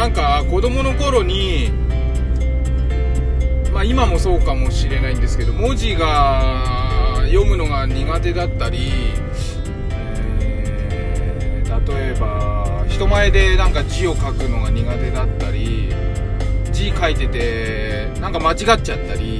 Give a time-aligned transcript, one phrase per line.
[0.00, 1.70] なんか子供の頃に
[3.70, 8.88] まあ今もそうかもしれないんですけど文字が読むのが苦手だったり、
[10.00, 15.90] えー例えば人前でなんか字を書くのが苦手だったり
[16.72, 19.38] 字書いててなんか間違っちゃったり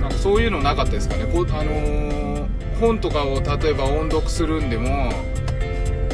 [0.00, 1.24] なんかそういうのなかったですかね。
[1.24, 2.46] こあのー
[2.78, 5.10] 本とかを例えば音読するんでも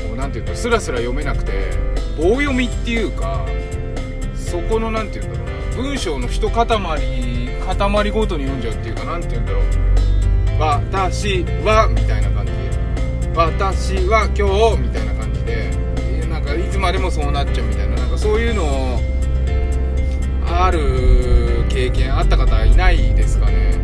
[0.09, 1.96] こうなんていうのスラスラ読めなくて。
[2.17, 3.47] 棒読みっていうか
[4.35, 9.63] そこのなんていうんだろうな文章の一塊塊ごとに読んじゃうっていうかなんていうんだろう。
[10.59, 12.59] 私はみたいな感じで。
[13.35, 15.71] 私は今日みたいな感じで。
[16.23, 17.97] えなんかいつまでもそうなっちゃうみたいな。
[17.97, 19.01] なんかそういうの
[20.47, 23.75] ある経験あった方いないですかね。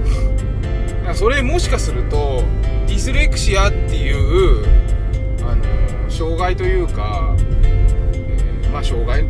[1.15, 2.43] それもしかすると
[2.87, 4.65] ディスレクシアっていう
[5.47, 5.65] あの
[6.09, 7.37] 障害というか、
[8.73, 9.23] まあ障害。
[9.23, 9.27] っ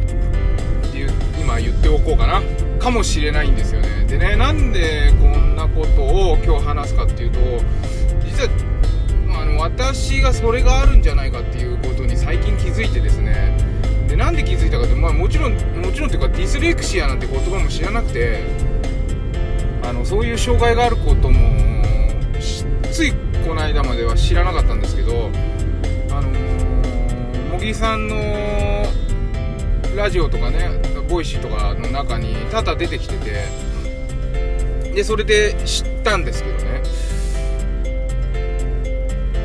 [0.91, 2.41] ていう今言っておこうかな。
[2.79, 4.05] かもしれないんですよね。
[4.07, 7.39] でねなんでこんなことを今日話すかっていうと
[8.25, 13.57] 実はあの私がそれがあるんじゃないかっていうことに最近気づいてですね。
[14.09, 18.41] でなんで気づいたかって、まあ、もちろんもちろんっていうかディスレクシアなんて言葉も知らなくて
[19.83, 21.83] あのそういう障害があることも
[22.91, 23.13] つい
[23.47, 25.31] この間までは知らなかったんですけど
[26.11, 26.31] あの
[27.59, 28.17] 茂木さんの
[29.97, 30.71] ラジオとかね
[31.09, 33.45] Voicy とかの中に多々出てきてて
[34.95, 36.83] でそれで知ったんですけどね。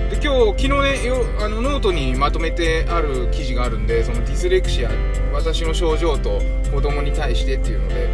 [0.09, 4.91] で今日昨日ねよあのノートにまとめてある記事があるんでそのディスレクシア
[5.33, 6.41] 私の症状と
[6.73, 8.09] 子供に対してっていうので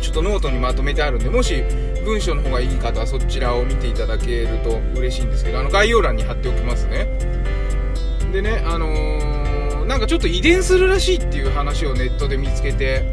[0.00, 1.62] ちょっとノートにまとめてあるんでもし
[2.04, 7.06] 文章の方がいい方はそちらを見ていただけると嬉しいんですけどあの概要欄に貼っておきますね。
[8.32, 9.35] でねあのー
[9.86, 13.04] なんかちょっと遺伝するらしいっていう話をネットで見つけて。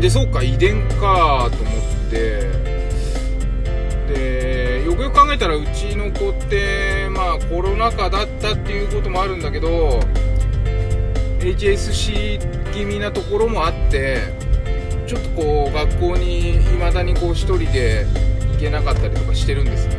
[0.00, 2.66] でそうか遺伝かと思って。
[4.12, 10.00] でよくよく考えたらうちの子ってまあコロナ禍だったっていうこともあるんだけど
[11.40, 14.32] HSC 気味なところもあって
[15.06, 18.06] ちょっとこう学校に未だにこう一人で
[18.52, 19.95] 行けなかったりとかしてるんですね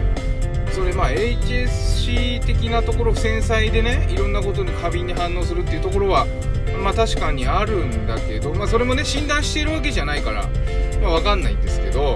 [0.97, 6.25] まあ HSC 的なところ繊細でねいろんなことに過敏に反応するっていうところは
[6.83, 10.47] まあ確かにあるんだけど、まあ、それもね診断しているわけじゃないから、
[10.99, 12.15] まあ、分かんないんですけど、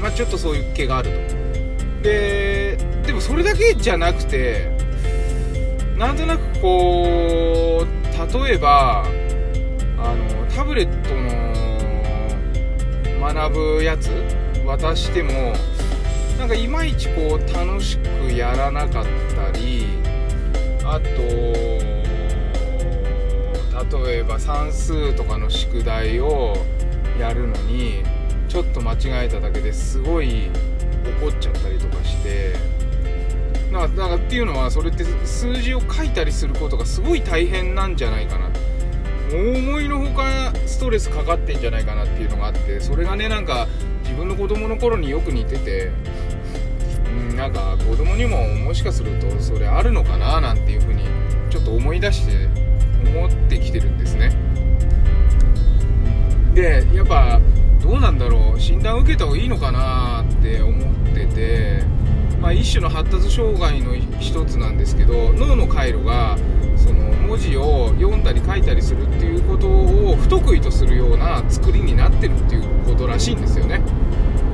[0.00, 1.34] まあ、ちょっとそういう気があると。
[2.02, 4.70] ででもそれだけじゃなくて
[5.96, 7.88] なんとなくこう
[8.44, 9.04] 例えば
[9.98, 11.54] あのタブレットの
[13.32, 14.10] 学ぶやつ
[14.64, 15.54] 渡しても
[16.38, 19.86] なんかいまいちこう楽しくやらなかったり
[20.84, 21.18] あと
[24.04, 26.56] 例えば算数とかの宿題を
[27.18, 28.02] やるのに
[28.48, 30.50] ちょっと間違えただけですごい
[31.20, 32.54] 怒っちゃったりとかして
[33.72, 38.50] なんかなんかっていうのはそれって数字を書いたりすることがすごい大変なんじゃないかな。
[39.32, 43.66] 思いのほかストレスかかってんじゃないかなっていうのがあってそれがねなんか
[44.04, 45.90] 自分の子供の頃によく似てて
[47.34, 51.04] なんか子供にももしかするとそれあるのかななんていうふうに
[51.50, 52.48] ちょっと思い出して
[53.08, 54.32] 思ってきてるんですね。
[56.54, 57.40] でやっぱ
[57.82, 61.82] どうなんだろう診断受けた方がいいのかなって思ってて、
[62.40, 66.38] まあ、一種の発達障害の一つなんですけど脳の回路が
[66.76, 73.80] その文字を読んだり書いたりするっていうことを不得意とするような作りになってるっていうことらしいんですよね。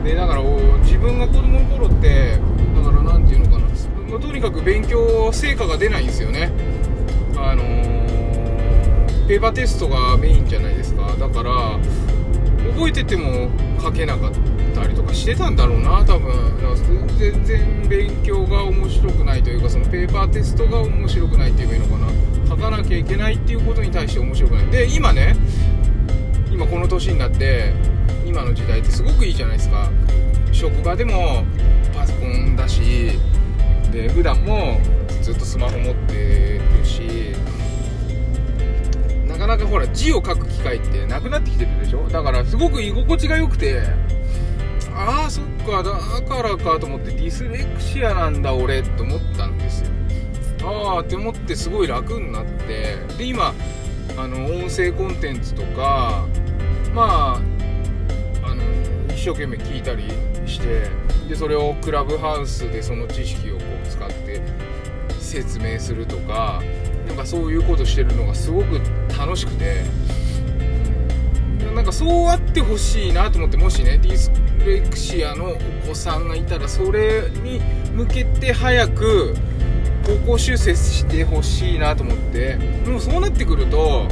[0.02, 0.42] でだから
[0.82, 2.38] 自分が子供の頃って
[2.74, 3.68] だから何て言うのかな。
[4.12, 6.50] まとにかく勉強成果が出ないんですよね。
[7.36, 8.00] あのー
[9.30, 11.14] ペーパーテストがメインじゃないですか。
[11.16, 11.78] だから
[12.74, 13.48] 覚えてても
[13.80, 14.32] 書けなかっ
[14.74, 16.32] たりとかしてたんだろうな多分。
[17.16, 22.10] 全然勉強が面白くないというかそのペーパーテストが面白くないって言えばいいのかな。
[22.48, 24.66] 書かなきゃいけないっていうことに対して面白くない。
[24.66, 25.36] で今ね
[26.50, 27.72] 今この年になって
[28.26, 29.88] 今の時代ってすごくいいじゃないですか。
[30.50, 31.44] 職場でも
[32.00, 33.18] パソコンだし
[33.92, 34.80] で普段も
[35.20, 37.34] ずっとスマホ持ってるし
[39.28, 42.08] なかなかほら字を書く機会ってなくなってきてるでしょ？
[42.08, 43.82] だからすごく居心地が良くて
[44.94, 49.90] ああそっかだからかと思ってディスレクシアなんだ俺って思ったんですよ。
[50.64, 53.52] ああって思ってすごい楽になってで今
[54.16, 56.26] あの音声コンテンツとか
[56.94, 57.40] まあ
[58.46, 58.62] あの
[59.14, 60.04] 一生懸命聞いたり
[60.46, 60.88] して
[61.30, 64.42] でそれをクラブハウスでその知識をこう使って
[65.20, 66.60] 説明するとか
[67.06, 68.80] なんかそういうことしてるのがすごく
[69.16, 69.84] 楽しくて。
[71.74, 74.32] なんかそうあってほしいなと思ってもしねディス
[74.66, 75.52] レクシアの
[75.84, 77.60] お子さんがいたらそれに
[77.94, 79.36] 向けて早く
[80.04, 82.56] 方向修正してほしいなと思って。
[82.56, 84.08] でもそうなってくると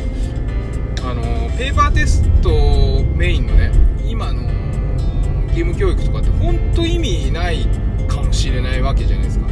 [1.03, 1.23] あの
[1.59, 3.73] ペーパーテストメインのね
[4.07, 4.58] 今の
[5.59, 7.67] 義務教育とかって本当意味ない
[8.07, 9.47] かもしれないわけじゃないですか。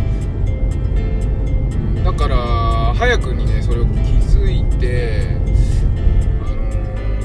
[2.04, 5.36] だから早くにねそれを気づいて、
[6.44, 6.54] あ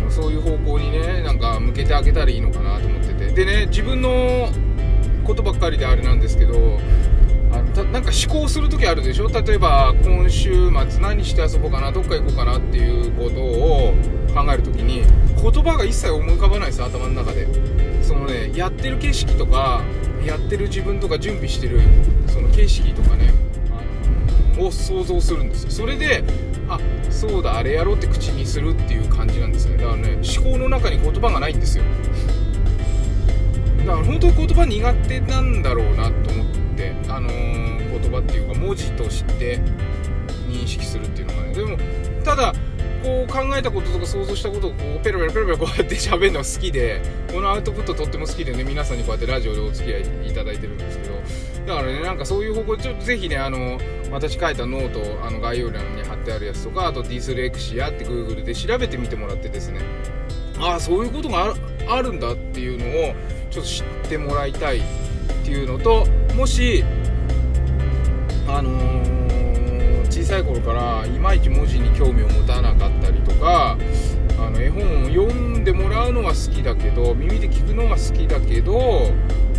[0.02, 3.32] のそういう方向にねなんか向けてあげたらいいのかなと思ってて。
[3.32, 4.50] でね自分の
[5.24, 6.80] ことばっかりであれなんですけど
[7.54, 9.28] あのなんか思考する時あるでしょ？
[9.28, 11.92] 例えば今週末何して遊ぼうかな？
[11.92, 12.58] どっか行こうかな？
[12.58, 13.94] っていうことを
[14.32, 15.04] 考える時に
[15.42, 17.48] 言葉が一切思い浮かばないです頭の中で。
[18.12, 19.82] そのねやってる景色とか
[20.26, 21.80] やってる自分とか準備してる
[22.28, 23.34] その景色とかね
[24.60, 25.72] を想像するんですよ。
[25.72, 26.24] それで
[26.68, 26.78] あ
[27.10, 29.84] そうだあれやろうって口にするっていう感じなんですよね。
[29.84, 31.84] だからね思考の中に言葉がないんですよ。
[33.80, 39.60] だから本当に言葉苦手なんだろうなと思ってあのー、言葉っていうか文字として
[40.50, 41.54] 認識するっていうのがね。
[41.54, 41.78] でも
[42.24, 42.54] ただ
[43.04, 47.02] こう考えたこととか想像したことをこうペラペラペラペラこうやって喋るのが好きで
[47.32, 51.12] このアウトプットとっても好きでね皆さんにこうやってラジオでお付き合いいただいてるんですけど。
[51.66, 53.80] だからねなんかそういう方向ちょっとぜひねあの
[54.12, 59.82] 私書いたノートあの概要欄に貼ってあるやつとかあとディスレクシアって Google で調べてみてもらってですね。
[60.60, 61.56] ああそういうことが
[61.88, 63.16] あるんだっていうのを
[63.50, 64.82] ちょっと知ってもらいたいっ
[65.44, 66.06] ていうのと
[66.36, 66.84] もし
[68.48, 69.01] あのー、
[70.32, 73.78] さい頃からいまいち文字に興味を持たなかったりとか
[74.40, 79.12] あの絵本を読んでもらうのが好きだけど耳で聞くのが好きだけど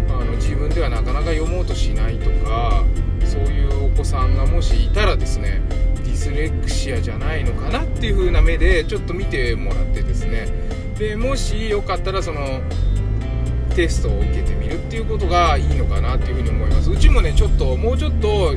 [0.08, 2.84] あの自分ではなかなか読もうとしないとか
[3.26, 5.60] そういうお子さんがもしいたらですね
[5.96, 10.46] ディスレクシアじゃないのかなっていう風な目でちょっと見てもらってですね。
[10.98, 12.62] でもしよかったらその
[13.74, 16.90] テストを受けてみるっていうことがいいのかなっていうふに思います。
[16.90, 18.54] うちもねちょっともうちょっと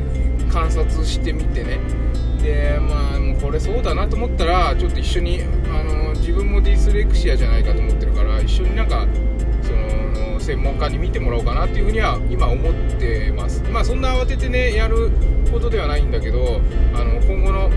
[0.50, 2.05] 観察してみてね
[2.46, 9.08] でまあもうこれそうだなと思ったらちょっと一緒にあの自分もディスレクシアじゃないかと思ってるから一緒になんか
[9.64, 13.64] その専門家に見てもらおうかなっていうふうには今思ってます。
[13.64, 15.12] まあそんな慌ててねやる
[15.52, 16.62] ことではないんだけど
[16.94, 17.70] あの今後の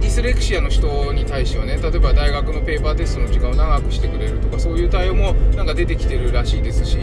[0.00, 6.98] ディスレクシアの人に対してはね例えば大学のペーパーテストの時間を長くしてくれるとかそういう対応もなんか出てきてるらしいですし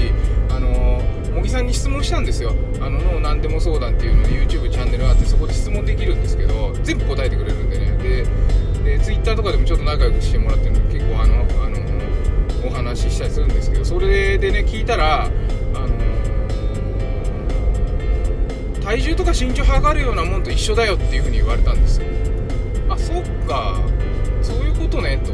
[0.50, 1.02] あの
[1.36, 2.54] 茂木さんに質問したんですよ。
[2.80, 4.63] あの脳何でも相談っていうので YouTube
[5.52, 7.98] 質問できるんですけど全部答えてくれるんでね。
[8.84, 15.88] でで Twitter とかでもちょっと仲良くしてもらってるので結構あのあのお話ししたりするんですけどそれでね聞いたらあの
[18.84, 22.08] 体重とか身長測るようなもんと一緒だよっていう風に言われたんですよ。
[22.90, 23.80] あそっか。
[24.42, 25.32] そういうことねと。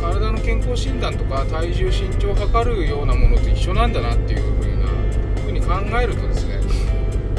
[0.00, 4.86] 体の健康診断とか体重身長を測るようなものと一緒なんだなっていう風な
[5.36, 6.60] 風に考えるとですね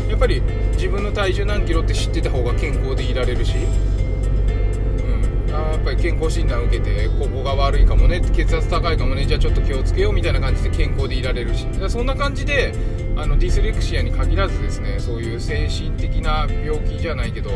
[0.10, 0.42] やっぱり
[0.82, 9.28] 自分の体重何キロって知ってた方が健康でいられるし、うん、あやっぱり健康診断受けてここが悪いかもね血圧高いかもね。
[9.28, 11.68] じゃあちょっと気をつけようみたいな感じで健康でいられるし。
[11.88, 12.74] そんな感じで
[13.16, 17.52] あのディスレクシアに限らずですねそういう精神的な病気じゃないけど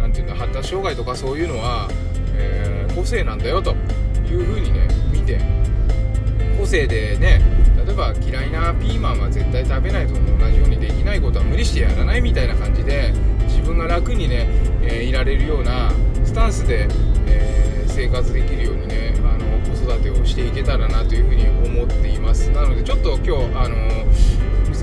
[0.00, 1.90] 何ていうんだ発達障害とかそういうのは、
[2.34, 3.72] えー、個性なんだよと
[4.30, 5.38] いう風にね見て。
[6.58, 7.42] 個性でね
[7.84, 10.14] 例えば嫌いなピーマンは絶対食べないと
[11.72, 13.14] してやらないみたいな感じで
[13.46, 14.46] 自分が楽にね、
[14.82, 15.90] えー、いられるような
[16.22, 16.86] スタンスで、
[17.26, 22.50] えー、生活できるようにねあの子育てをしていけたらなというふうに思っています。
[22.50, 23.76] なのでちょっと今日あの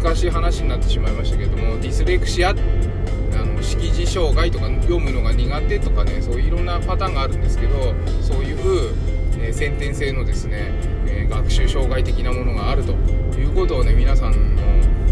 [0.02, 8.96] 難しい話になってしまいましたけれどもディスレクシアあの識字障害とか読むのが苦手とかねそういういろんなパターンがあるんですけどそういう、
[9.40, 10.72] えー、先天性のですね、
[11.06, 12.94] えー、学習障害的なものがあると
[13.38, 14.60] いうことをね皆さんの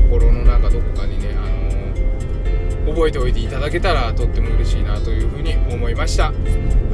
[0.10, 1.57] 心の中どこかにね、あの、
[2.88, 6.34] 覚えておいていただけたらとっても嬉しいなというふうに思いました。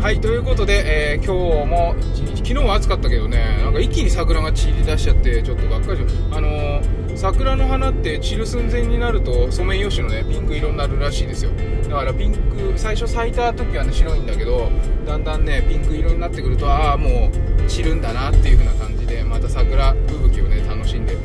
[0.01, 6.00] はいということで、えー、今日も日昨日は暑かったけどねなんか一気に桜が散り出しちゃってちょっとがっかり。
[6.00, 11.51] しあのー桜の花って散る寸前になるとソメイヨシノねピンク色になるらしいですよ。
[11.83, 14.69] だからピンク最初咲いた時はね白いんだけど
[15.05, 17.31] だんだんねピンク色になってくるとああも
[17.63, 18.82] う散るんだなっていう風な感じ。
[19.13, 21.15] でまた桜吹雪をね楽しんで、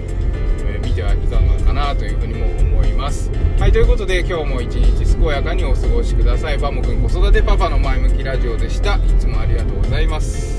[0.67, 3.31] えー、見てはいかがかなというふうにも思います。
[3.59, 6.59] はいということで今日も一日健やかにお過ごしください。
[6.59, 8.97] バモくん子育てパパの前向きラジオでした。
[8.97, 10.58] いつもありがとうございます。